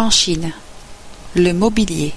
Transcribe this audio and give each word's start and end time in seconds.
En 0.00 0.10
Chine. 0.10 0.52
Le 1.34 1.52
mobilier. 1.52 2.14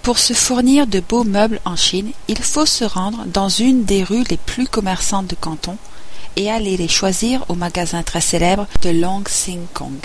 Pour 0.00 0.18
se 0.18 0.32
fournir 0.32 0.86
de 0.86 1.00
beaux 1.00 1.24
meubles 1.24 1.60
en 1.66 1.76
Chine, 1.76 2.12
il 2.26 2.38
faut 2.38 2.64
se 2.64 2.84
rendre 2.84 3.26
dans 3.26 3.50
une 3.50 3.84
des 3.84 4.02
rues 4.02 4.24
les 4.30 4.38
plus 4.38 4.66
commerçantes 4.66 5.26
de 5.26 5.34
Canton 5.34 5.76
et 6.36 6.50
aller 6.50 6.78
les 6.78 6.88
choisir 6.88 7.44
au 7.50 7.54
magasin 7.54 8.02
très 8.02 8.22
célèbre 8.22 8.66
de 8.80 8.88
Long 8.88 9.22
Sing 9.28 9.60
Kong. 9.74 9.98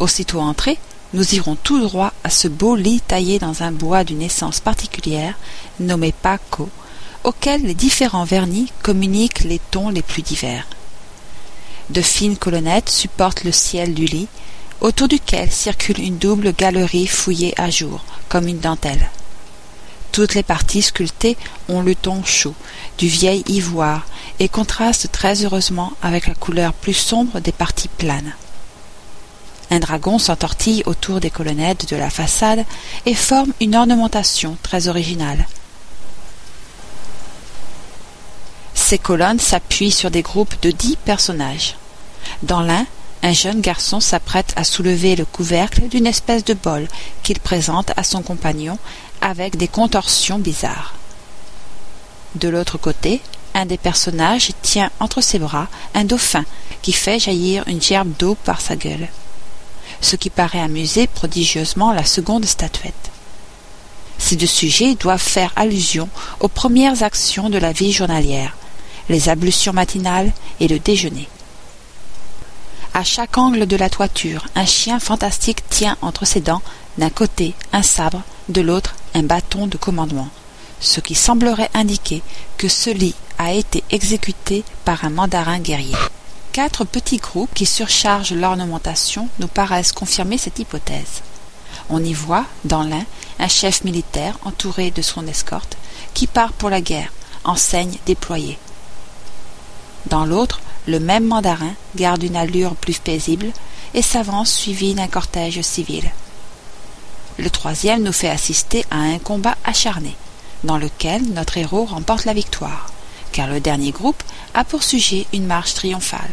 Aussitôt 0.00 0.40
entré, 0.40 0.78
nous 1.14 1.36
irons 1.36 1.54
tout 1.54 1.78
droit 1.78 2.12
à 2.24 2.30
ce 2.30 2.48
beau 2.48 2.74
lit 2.74 3.00
taillé 3.00 3.38
dans 3.38 3.62
un 3.62 3.70
bois 3.70 4.02
d'une 4.02 4.22
essence 4.22 4.58
particulière, 4.58 5.38
nommé 5.78 6.10
Paco, 6.10 6.68
auquel 7.22 7.62
les 7.62 7.74
différents 7.74 8.24
vernis 8.24 8.72
communiquent 8.82 9.44
les 9.44 9.60
tons 9.70 9.90
les 9.90 10.02
plus 10.02 10.22
divers. 10.22 10.66
De 11.90 12.02
fines 12.02 12.36
colonnettes 12.36 12.90
supportent 12.90 13.44
le 13.44 13.52
ciel 13.52 13.94
du 13.94 14.06
lit, 14.06 14.26
autour 14.80 15.08
duquel 15.08 15.50
circule 15.50 16.00
une 16.00 16.18
double 16.18 16.52
galerie 16.52 17.06
fouillée 17.06 17.54
à 17.60 17.70
jour, 17.70 18.04
comme 18.28 18.48
une 18.48 18.60
dentelle. 18.60 19.10
Toutes 20.12 20.34
les 20.34 20.42
parties 20.42 20.82
sculptées 20.82 21.36
ont 21.68 21.82
le 21.82 21.94
ton 21.94 22.24
chaud, 22.24 22.54
du 22.98 23.06
vieil 23.06 23.42
ivoire, 23.48 24.06
et 24.38 24.48
contrastent 24.48 25.12
très 25.12 25.44
heureusement 25.44 25.92
avec 26.02 26.26
la 26.26 26.34
couleur 26.34 26.72
plus 26.72 26.94
sombre 26.94 27.40
des 27.40 27.52
parties 27.52 27.88
planes. 27.88 28.34
Un 29.70 29.80
dragon 29.80 30.18
s'entortille 30.18 30.82
autour 30.86 31.20
des 31.20 31.30
colonnettes 31.30 31.90
de 31.90 31.96
la 31.96 32.10
façade 32.10 32.64
et 33.04 33.14
forme 33.14 33.52
une 33.60 33.74
ornementation 33.74 34.56
très 34.62 34.88
originale. 34.88 35.46
Ces 38.74 38.98
colonnes 38.98 39.40
s'appuient 39.40 39.90
sur 39.90 40.10
des 40.10 40.22
groupes 40.22 40.54
de 40.62 40.70
dix 40.70 40.96
personnages. 40.96 41.76
Dans 42.42 42.60
l'un, 42.60 42.86
un 43.22 43.32
jeune 43.32 43.60
garçon 43.60 44.00
s'apprête 44.00 44.52
à 44.56 44.64
soulever 44.64 45.16
le 45.16 45.24
couvercle 45.24 45.88
d'une 45.88 46.06
espèce 46.06 46.44
de 46.44 46.54
bol 46.54 46.86
qu'il 47.22 47.40
présente 47.40 47.92
à 47.96 48.02
son 48.02 48.22
compagnon 48.22 48.78
avec 49.20 49.56
des 49.56 49.68
contorsions 49.68 50.38
bizarres. 50.38 50.94
De 52.34 52.48
l'autre 52.48 52.78
côté, 52.78 53.20
un 53.54 53.66
des 53.66 53.78
personnages 53.78 54.50
tient 54.62 54.90
entre 55.00 55.22
ses 55.22 55.38
bras 55.38 55.68
un 55.94 56.04
dauphin 56.04 56.44
qui 56.82 56.92
fait 56.92 57.18
jaillir 57.18 57.64
une 57.66 57.82
gerbe 57.82 58.12
d'eau 58.18 58.36
par 58.44 58.60
sa 58.60 58.76
gueule, 58.76 59.08
ce 60.00 60.16
qui 60.16 60.30
paraît 60.30 60.60
amuser 60.60 61.06
prodigieusement 61.06 61.92
la 61.92 62.04
seconde 62.04 62.44
statuette. 62.44 63.10
Ces 64.18 64.36
deux 64.36 64.46
sujets 64.46 64.94
doivent 64.94 65.20
faire 65.20 65.52
allusion 65.56 66.08
aux 66.40 66.48
premières 66.48 67.02
actions 67.02 67.48
de 67.48 67.58
la 67.58 67.72
vie 67.72 67.92
journalière, 67.92 68.56
les 69.08 69.28
ablutions 69.28 69.72
matinales 69.72 70.32
et 70.60 70.68
le 70.68 70.78
déjeuner. 70.78 71.28
À 72.96 73.04
chaque 73.04 73.36
angle 73.36 73.66
de 73.66 73.76
la 73.76 73.90
toiture, 73.90 74.46
un 74.54 74.64
chien 74.64 74.98
fantastique 74.98 75.68
tient 75.68 75.98
entre 76.00 76.24
ses 76.24 76.40
dents, 76.40 76.62
d'un 76.96 77.10
côté 77.10 77.54
un 77.74 77.82
sabre, 77.82 78.22
de 78.48 78.62
l'autre 78.62 78.94
un 79.12 79.22
bâton 79.22 79.66
de 79.66 79.76
commandement, 79.76 80.30
ce 80.80 81.00
qui 81.00 81.14
semblerait 81.14 81.68
indiquer 81.74 82.22
que 82.56 82.68
ce 82.68 82.88
lit 82.88 83.14
a 83.36 83.52
été 83.52 83.84
exécuté 83.90 84.64
par 84.86 85.04
un 85.04 85.10
mandarin 85.10 85.58
guerrier. 85.58 85.94
Quatre 86.52 86.86
petits 86.86 87.18
groupes 87.18 87.52
qui 87.52 87.66
surchargent 87.66 88.32
l'ornementation 88.32 89.28
nous 89.40 89.48
paraissent 89.48 89.92
confirmer 89.92 90.38
cette 90.38 90.58
hypothèse. 90.58 91.20
On 91.90 92.02
y 92.02 92.14
voit, 92.14 92.46
dans 92.64 92.82
l'un, 92.82 93.04
un 93.38 93.48
chef 93.48 93.84
militaire 93.84 94.38
entouré 94.42 94.90
de 94.90 95.02
son 95.02 95.26
escorte, 95.26 95.76
qui 96.14 96.26
part 96.26 96.54
pour 96.54 96.70
la 96.70 96.80
guerre, 96.80 97.12
enseigne 97.44 97.98
déployée. 98.06 98.58
Dans 100.06 100.24
l'autre, 100.24 100.60
le 100.86 101.00
même 101.00 101.24
mandarin 101.24 101.72
garde 101.96 102.22
une 102.22 102.36
allure 102.36 102.76
plus 102.76 102.98
paisible 102.98 103.52
et 103.94 104.02
s'avance 104.02 104.52
suivi 104.52 104.94
d'un 104.94 105.08
cortège 105.08 105.60
civil. 105.62 106.04
Le 107.38 107.50
troisième 107.50 108.02
nous 108.02 108.12
fait 108.12 108.30
assister 108.30 108.84
à 108.90 108.98
un 108.98 109.18
combat 109.18 109.56
acharné, 109.64 110.14
dans 110.64 110.78
lequel 110.78 111.22
notre 111.32 111.58
héros 111.58 111.84
remporte 111.84 112.24
la 112.24 112.32
victoire, 112.32 112.86
car 113.32 113.46
le 113.48 113.60
dernier 113.60 113.90
groupe 113.90 114.22
a 114.54 114.64
pour 114.64 114.82
sujet 114.82 115.26
une 115.32 115.46
marche 115.46 115.74
triomphale, 115.74 116.30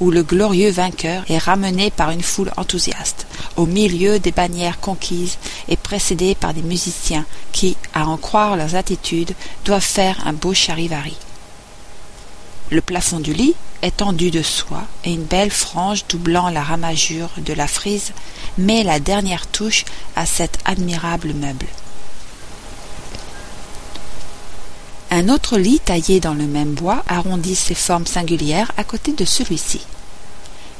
où 0.00 0.10
le 0.10 0.22
glorieux 0.22 0.70
vainqueur 0.70 1.24
est 1.28 1.38
ramené 1.38 1.90
par 1.90 2.10
une 2.10 2.22
foule 2.22 2.52
enthousiaste, 2.56 3.26
au 3.56 3.66
milieu 3.66 4.18
des 4.18 4.32
bannières 4.32 4.80
conquises 4.80 5.38
et 5.68 5.76
précédé 5.76 6.34
par 6.34 6.54
des 6.54 6.62
musiciens 6.62 7.26
qui, 7.52 7.76
à 7.92 8.06
en 8.06 8.16
croire 8.16 8.56
leurs 8.56 8.76
attitudes, 8.76 9.34
doivent 9.64 9.82
faire 9.82 10.26
un 10.26 10.32
beau 10.32 10.54
charivari. 10.54 11.16
Le 12.70 12.80
plafond 12.80 13.20
du 13.20 13.32
lit 13.32 13.54
est 13.82 13.98
tendu 13.98 14.32
de 14.32 14.42
soie 14.42 14.82
et 15.04 15.12
une 15.12 15.22
belle 15.22 15.52
frange 15.52 16.04
doublant 16.08 16.48
la 16.50 16.64
ramagure 16.64 17.30
de 17.38 17.52
la 17.52 17.68
frise 17.68 18.12
met 18.58 18.82
la 18.82 18.98
dernière 18.98 19.46
touche 19.46 19.84
à 20.16 20.26
cet 20.26 20.58
admirable 20.64 21.32
meuble. 21.32 21.66
Un 25.12 25.28
autre 25.28 25.58
lit 25.58 25.78
taillé 25.78 26.18
dans 26.18 26.34
le 26.34 26.46
même 26.46 26.74
bois 26.74 27.04
arrondit 27.06 27.54
ses 27.54 27.76
formes 27.76 28.06
singulières 28.06 28.72
à 28.76 28.82
côté 28.82 29.12
de 29.12 29.24
celui-ci. 29.24 29.80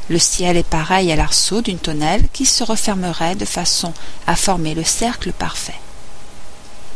Le 0.08 0.18
ciel 0.18 0.56
est 0.56 0.66
pareil 0.66 1.12
à 1.12 1.16
l'arceau 1.16 1.62
d'une 1.62 1.78
tonnelle 1.78 2.26
qui 2.32 2.46
se 2.46 2.64
refermerait 2.64 3.36
de 3.36 3.44
façon 3.44 3.92
à 4.26 4.34
former 4.34 4.74
le 4.74 4.84
cercle 4.84 5.32
parfait. 5.32 5.80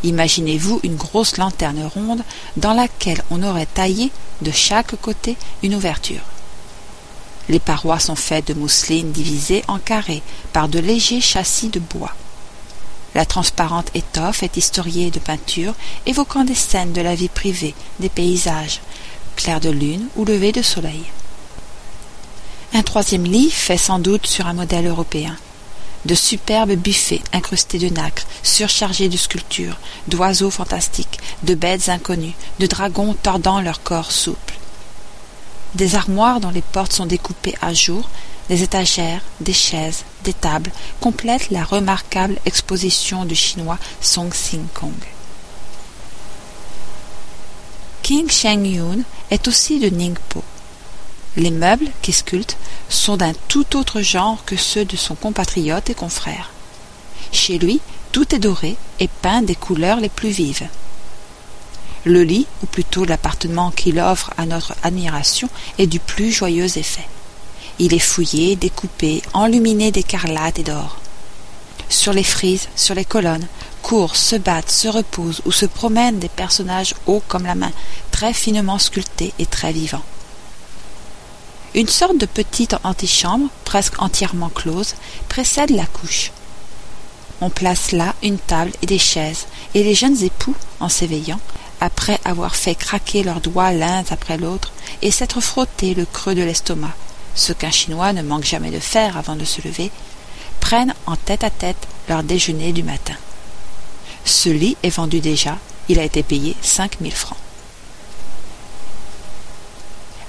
Imaginez-vous 0.03 0.81
une 0.83 0.97
grosse 0.97 1.37
lanterne 1.37 1.85
ronde 1.85 2.23
dans 2.57 2.73
laquelle 2.73 3.23
on 3.31 3.43
aurait 3.43 3.67
taillé 3.67 4.11
de 4.41 4.51
chaque 4.51 4.99
côté 5.01 5.37
une 5.63 5.75
ouverture. 5.75 6.23
Les 7.49 7.59
parois 7.59 7.99
sont 7.99 8.17
faites 8.17 8.49
de 8.49 8.55
mousseline 8.55 9.13
divisée 9.13 9.65
en 9.69 9.79
carrés 9.79 10.23
par 10.53 10.69
de 10.69 10.79
légers 10.79 11.21
châssis 11.21 11.69
de 11.69 11.81
bois. 11.81 12.15
La 13.15 13.27
transparente 13.27 13.91
étoffe 13.95 14.43
est 14.43 14.57
historiée 14.57 15.11
de 15.11 15.19
peintures 15.19 15.75
évoquant 16.07 16.45
des 16.45 16.55
scènes 16.55 16.93
de 16.93 17.01
la 17.01 17.15
vie 17.15 17.29
privée, 17.29 17.75
des 17.99 18.09
paysages, 18.09 18.81
clairs 19.37 19.61
de 19.61 19.71
lune 19.71 20.07
ou 20.17 20.25
levées 20.25 20.53
de 20.53 20.63
soleil. 20.63 21.05
Un 22.73 22.83
troisième 22.83 23.25
lit 23.25 23.51
fait 23.51 23.77
sans 23.77 23.99
doute 23.99 24.27
sur 24.27 24.47
un 24.47 24.53
modèle 24.53 24.87
européen 24.87 25.37
de 26.05 26.15
superbes 26.15 26.75
buffets 26.75 27.23
incrustés 27.33 27.79
de 27.79 27.89
nacre, 27.89 28.27
surchargés 28.43 29.09
de 29.09 29.17
sculptures, 29.17 29.79
d'oiseaux 30.09 30.51
fantastiques, 30.51 31.19
de 31.43 31.55
bêtes 31.55 31.89
inconnues, 31.89 32.35
de 32.59 32.67
dragons 32.67 33.15
tordant 33.15 33.61
leur 33.61 33.83
corps 33.83 34.13
souple. 34.13 34.55
Des 35.75 35.95
armoires 35.95 36.41
dont 36.41 36.51
les 36.51 36.63
portes 36.63 36.93
sont 36.93 37.07
découpées 37.07 37.57
à 37.61 37.73
jour, 37.75 38.09
des 38.49 38.63
étagères, 38.63 39.23
des 39.41 39.53
chaises, 39.53 40.05
des 40.25 40.33
tables 40.33 40.73
complètent 41.01 41.51
la 41.51 41.63
remarquable 41.63 42.39
exposition 42.45 43.25
du 43.25 43.37
chinois 43.37 43.79
Song 44.01 44.33
Sing 44.33 44.67
Kong. 44.75 44.93
King 48.03 48.29
Sheng 48.29 48.67
Yun 48.67 49.05
est 49.31 49.47
aussi 49.47 49.79
de 49.79 49.89
Ningpo. 49.89 50.43
Les 51.37 51.51
meubles 51.51 51.91
qui 52.03 52.13
sculptent 52.13 52.57
sont 52.89 53.17
d'un 53.17 53.33
tout 53.49 53.77
autre 53.77 54.01
genre 54.01 54.45
que 54.45 54.57
ceux 54.57 54.85
de 54.85 54.97
son 54.97 55.15
compatriote 55.15 55.89
et 55.89 55.95
confrère. 55.95 56.51
Chez 57.31 57.59
lui, 57.59 57.81
tout 58.11 58.35
est 58.35 58.41
doré 58.41 58.77
et 58.99 59.07
peint 59.07 59.43
des 59.43 59.55
couleurs 59.55 60.01
les 60.01 60.09
plus 60.09 60.31
vives. 60.31 60.67
Le 62.05 62.25
lit, 62.25 62.47
ou 62.63 62.67
plutôt 62.67 63.05
l'appartement 63.05 63.71
qu'il 63.71 64.01
offre 64.01 64.33
à 64.39 64.47
notre 64.47 64.75
admiration, 64.83 65.49
est 65.79 65.87
du 65.87 66.01
plus 66.01 66.33
joyeux 66.33 66.79
effet. 66.79 67.07
Il 67.79 67.95
est 67.95 67.99
fouillé, 67.99 68.57
découpé, 68.57 69.23
enluminé 69.33 69.93
d'écarlate 69.93 70.59
et 70.59 70.65
d'or. 70.65 70.99
Sur 71.89 72.13
les 72.13 72.25
frises, 72.25 72.69
sur 72.75 72.95
les 72.95 73.05
colonnes, 73.05 73.47
courent, 73.83 74.17
se 74.17 74.37
battent, 74.37 74.71
se 74.71 74.89
reposent 74.89 75.43
ou 75.45 75.53
se 75.53 75.67
promènent 75.67 76.19
des 76.19 76.29
personnages 76.29 76.95
hauts 77.07 77.23
comme 77.29 77.47
la 77.47 77.55
main, 77.55 77.73
très 78.11 78.33
finement 78.33 78.79
sculptés 78.79 79.33
et 79.39 79.47
très 79.47 79.73
vivants. 79.73 80.05
Une 81.73 81.87
sorte 81.87 82.19
de 82.19 82.27
petite 82.27 82.75
antichambre, 82.83 83.49
presque 83.65 84.03
entièrement 84.03 84.49
close, 84.49 84.95
précède 85.29 85.71
la 85.71 85.87
couche. 85.87 86.33
On 87.41 87.49
place 87.49 87.93
là 87.93 88.15
une 88.25 88.39
table 88.39 88.73
et 88.83 88.87
des 88.87 88.99
chaises, 88.99 89.47
et 89.75 89.85
les 89.85 89.95
jeunes 89.95 90.21
époux, 90.25 90.57
en 90.81 90.89
s'éveillant, 90.89 91.39
après 91.81 92.19
avoir 92.25 92.57
fait 92.57 92.75
craquer 92.75 93.23
leurs 93.23 93.41
doigts 93.41 93.71
l'un 93.71 94.03
après 94.11 94.37
l'autre, 94.37 94.73
et 95.01 95.13
s'être 95.13 95.41
frotté 95.41 95.95
le 95.95 96.07
creux 96.07 96.35
de 96.35 96.43
l'estomac, 96.43 96.93
ce 97.37 97.53
qu'un 97.53 97.71
Chinois 97.71 98.13
ne 98.13 98.23
manque 98.23 98.45
jamais 98.45 98.73
de 98.73 98.81
faire 98.81 99.17
avant 99.17 99.37
de 99.37 99.45
se 99.45 99.63
lever, 99.63 99.93
prennent 100.59 100.95
en 101.07 101.15
tête 101.15 101.45
à 101.45 101.51
tête 101.51 101.87
leur 102.09 102.25
déjeuner 102.25 102.73
du 102.73 102.83
matin. 102.83 103.15
Ce 104.25 104.49
lit 104.49 104.77
est 104.83 104.91
vendu 104.91 105.21
déjà, 105.21 105.57
il 105.89 106.01
a 106.01 106.05
été 106.05 106.25
payé 106.25 106.57
cinq 106.63 107.01
mille 107.01 107.15
francs. 107.15 107.39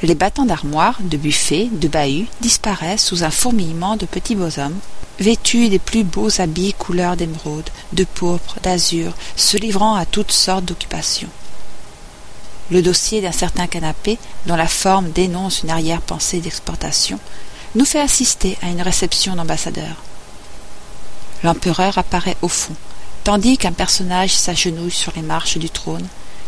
Les 0.03 0.15
battants 0.15 0.45
d'armoire, 0.45 0.97
de 0.99 1.15
buffets, 1.15 1.69
de 1.71 1.87
bahuts 1.87 2.27
disparaissent 2.41 3.05
sous 3.05 3.23
un 3.23 3.29
fourmillement 3.29 3.97
de 3.97 4.07
petits 4.07 4.33
beaux-hommes, 4.33 4.79
vêtus 5.19 5.69
des 5.69 5.77
plus 5.77 6.03
beaux 6.03 6.41
habits 6.41 6.73
couleur 6.73 7.15
d'émeraude, 7.15 7.69
de 7.93 8.03
pourpre, 8.03 8.55
d'azur, 8.63 9.13
se 9.35 9.57
livrant 9.57 9.93
à 9.93 10.07
toutes 10.07 10.31
sortes 10.31 10.65
d'occupations. 10.65 11.29
Le 12.71 12.81
dossier 12.81 13.21
d'un 13.21 13.31
certain 13.31 13.67
canapé, 13.67 14.17
dont 14.47 14.55
la 14.55 14.67
forme 14.67 15.11
dénonce 15.11 15.61
une 15.61 15.69
arrière-pensée 15.69 16.39
d'exportation, 16.39 17.19
nous 17.75 17.85
fait 17.85 17.99
assister 17.99 18.57
à 18.63 18.69
une 18.69 18.81
réception 18.81 19.35
d'ambassadeurs. 19.35 20.01
L'empereur 21.43 21.99
apparaît 21.99 22.37
au 22.41 22.47
fond, 22.47 22.75
tandis 23.23 23.59
qu'un 23.59 23.71
personnage 23.71 24.33
s'agenouille 24.33 24.89
sur 24.89 25.13
les 25.15 25.21
marches 25.21 25.59
du 25.59 25.69
trône, 25.69 26.07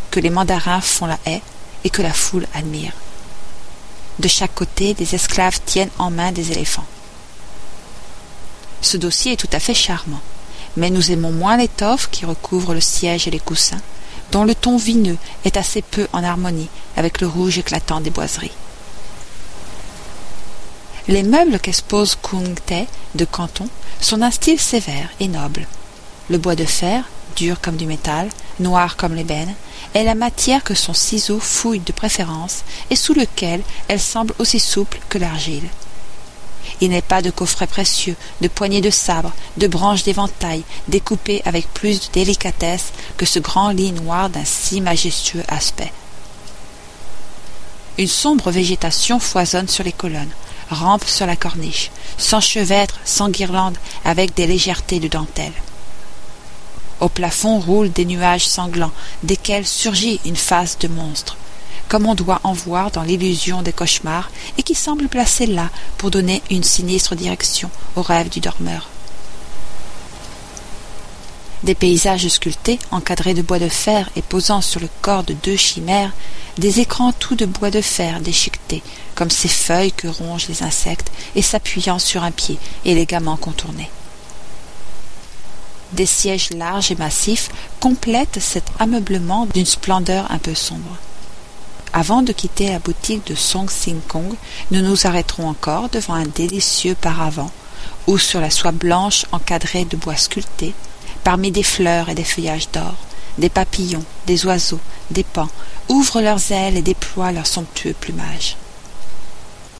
que 0.09 0.19
les 0.19 0.31
mandarins 0.31 0.81
font 0.81 1.05
la 1.05 1.19
haie 1.27 1.43
et 1.83 1.91
que 1.91 2.01
la 2.01 2.13
foule 2.13 2.47
admire. 2.55 2.93
De 4.19 4.27
chaque 4.27 4.53
côté, 4.53 4.93
des 4.93 5.15
esclaves 5.15 5.59
tiennent 5.65 5.89
en 5.97 6.11
main 6.11 6.31
des 6.31 6.51
éléphants. 6.51 6.85
Ce 8.81 8.97
dossier 8.97 9.33
est 9.33 9.37
tout 9.37 9.49
à 9.53 9.59
fait 9.59 9.73
charmant, 9.73 10.21
mais 10.77 10.89
nous 10.89 11.11
aimons 11.11 11.31
moins 11.31 11.57
l'étoffe 11.57 12.09
qui 12.11 12.25
recouvre 12.25 12.73
le 12.73 12.81
siège 12.81 13.27
et 13.27 13.31
les 13.31 13.39
coussins, 13.39 13.81
dont 14.31 14.43
le 14.43 14.55
ton 14.55 14.77
vineux 14.77 15.17
est 15.45 15.57
assez 15.57 15.81
peu 15.81 16.07
en 16.13 16.23
harmonie 16.23 16.69
avec 16.95 17.21
le 17.21 17.27
rouge 17.27 17.57
éclatant 17.57 18.01
des 18.01 18.09
boiseries. 18.09 18.51
Les 21.07 21.23
meubles 21.23 21.59
qu'expose 21.59 22.15
Kung 22.21 22.55
Te 22.65 22.85
de 23.15 23.25
Canton 23.25 23.67
sont 23.99 24.17
d'un 24.17 24.31
style 24.31 24.59
sévère 24.59 25.09
et 25.19 25.27
noble. 25.27 25.67
Le 26.29 26.37
bois 26.37 26.55
de 26.55 26.65
fer, 26.65 27.03
dur 27.35 27.59
comme 27.61 27.75
du 27.75 27.85
métal, 27.85 28.29
noir 28.59 28.95
comme 28.95 29.13
l'ébène, 29.13 29.53
est 29.93 30.03
la 30.03 30.15
matière 30.15 30.63
que 30.63 30.73
son 30.73 30.93
ciseau 30.93 31.39
fouille 31.39 31.79
de 31.79 31.91
préférence 31.91 32.63
et 32.89 32.95
sous 32.95 33.13
lequel 33.13 33.61
elle 33.87 33.99
semble 33.99 34.33
aussi 34.39 34.59
souple 34.59 34.99
que 35.09 35.17
l'argile. 35.17 35.67
Il 36.79 36.89
n'est 36.89 37.01
pas 37.01 37.21
de 37.21 37.29
coffret 37.29 37.67
précieux, 37.67 38.15
de 38.41 38.47
poignées 38.47 38.81
de 38.81 38.89
sabre, 38.89 39.33
de 39.57 39.67
branches 39.67 40.03
d'éventail 40.03 40.63
découpées 40.87 41.41
avec 41.45 41.67
plus 41.73 41.99
de 41.99 42.11
délicatesse 42.13 42.93
que 43.17 43.25
ce 43.25 43.39
grand 43.39 43.69
lit 43.69 43.91
noir 43.91 44.29
d'un 44.29 44.45
si 44.45 44.79
majestueux 44.79 45.43
aspect. 45.49 45.91
Une 47.97 48.07
sombre 48.07 48.49
végétation 48.49 49.19
foisonne 49.19 49.67
sur 49.67 49.83
les 49.83 49.91
colonnes, 49.91 50.31
rampe 50.69 51.05
sur 51.05 51.25
la 51.25 51.35
corniche, 51.35 51.91
s'enchevêtre 52.17 52.99
sans 53.05 53.29
guirlande 53.29 53.77
avec 54.05 54.33
des 54.33 54.47
légèretés 54.47 54.99
de 54.99 55.07
dentelle. 55.09 55.53
Au 57.03 57.09
plafond 57.09 57.59
roulent 57.59 57.91
des 57.91 58.05
nuages 58.05 58.47
sanglants, 58.47 58.93
desquels 59.23 59.67
surgit 59.67 60.21
une 60.23 60.37
face 60.37 60.79
de 60.79 60.87
monstre, 60.87 61.35
comme 61.89 62.05
on 62.05 62.15
doit 62.15 62.39
en 62.45 62.53
voir 62.53 62.91
dans 62.91 63.03
l'illusion 63.03 63.61
des 63.61 63.73
cauchemars, 63.73 64.31
et 64.57 64.63
qui 64.63 64.73
semble 64.73 65.09
placée 65.09 65.45
là 65.45 65.69
pour 65.97 66.11
donner 66.11 66.41
une 66.49 66.63
sinistre 66.63 67.15
direction 67.15 67.69
aux 67.97 68.03
rêves 68.03 68.29
du 68.29 68.39
dormeur. 68.39 68.87
Des 71.63 71.75
paysages 71.75 72.29
sculptés, 72.29 72.79
encadrés 72.89 73.33
de 73.33 73.41
bois 73.41 73.59
de 73.59 73.67
fer 73.67 74.09
et 74.15 74.21
posant 74.21 74.61
sur 74.61 74.79
le 74.79 74.87
corps 75.01 75.25
de 75.25 75.33
deux 75.33 75.57
chimères, 75.57 76.13
des 76.57 76.79
écrans 76.79 77.11
tout 77.11 77.35
de 77.35 77.45
bois 77.45 77.69
de 77.69 77.81
fer 77.81 78.21
déchiquetés, 78.21 78.81
comme 79.13 79.29
ces 79.29 79.49
feuilles 79.49 79.91
que 79.91 80.07
rongent 80.07 80.47
les 80.47 80.63
insectes, 80.63 81.11
et 81.35 81.41
s'appuyant 81.41 81.99
sur 81.99 82.23
un 82.23 82.31
pied 82.31 82.57
élégamment 82.85 83.35
contourné. 83.35 83.89
Des 85.93 86.05
sièges 86.07 86.49
larges 86.49 86.91
et 86.91 86.95
massifs 86.95 87.49
complètent 87.79 88.39
cet 88.41 88.65
ameublement 88.79 89.45
d'une 89.45 89.65
splendeur 89.65 90.25
un 90.31 90.39
peu 90.39 90.55
sombre. 90.55 90.97
Avant 91.93 92.23
de 92.23 92.31
quitter 92.31 92.71
la 92.71 92.79
boutique 92.79 93.27
de 93.27 93.35
Song 93.35 93.69
Sing 93.69 93.99
Kong, 94.07 94.33
nous 94.71 94.81
nous 94.81 95.05
arrêterons 95.05 95.47
encore 95.47 95.89
devant 95.89 96.15
un 96.15 96.25
délicieux 96.25 96.95
paravent, 96.95 97.51
où 98.07 98.17
sur 98.17 98.41
la 98.41 98.49
soie 98.49 98.71
blanche 98.71 99.25
encadrée 99.31 99.85
de 99.85 99.95
bois 99.95 100.15
sculptés, 100.15 100.73
parmi 101.23 101.51
des 101.51 101.61
fleurs 101.61 102.09
et 102.09 102.15
des 102.15 102.23
feuillages 102.23 102.71
d'or, 102.71 102.95
des 103.37 103.49
papillons, 103.49 104.05
des 104.25 104.47
oiseaux, 104.47 104.79
des 105.11 105.23
pans, 105.23 105.49
ouvrent 105.89 106.21
leurs 106.21 106.51
ailes 106.51 106.77
et 106.77 106.81
déploient 106.81 107.31
leur 107.31 107.45
somptueux 107.45 107.93
plumage. 107.93 108.57